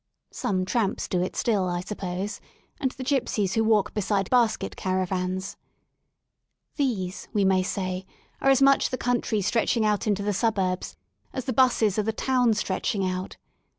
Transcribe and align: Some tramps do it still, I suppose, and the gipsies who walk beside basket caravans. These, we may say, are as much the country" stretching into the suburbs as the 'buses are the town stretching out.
Some 0.31 0.65
tramps 0.65 1.07
do 1.07 1.21
it 1.21 1.35
still, 1.35 1.67
I 1.69 1.81
suppose, 1.81 2.41
and 2.79 2.89
the 2.89 3.03
gipsies 3.03 3.53
who 3.53 3.63
walk 3.63 3.93
beside 3.93 4.31
basket 4.31 4.75
caravans. 4.75 5.57
These, 6.75 7.27
we 7.33 7.45
may 7.45 7.61
say, 7.61 8.07
are 8.41 8.49
as 8.49 8.63
much 8.63 8.89
the 8.89 8.97
country" 8.97 9.43
stretching 9.43 9.83
into 9.83 10.23
the 10.23 10.33
suburbs 10.33 10.97
as 11.33 11.45
the 11.45 11.53
'buses 11.53 11.99
are 11.99 12.01
the 12.01 12.11
town 12.13 12.55
stretching 12.55 13.05
out. 13.05 13.37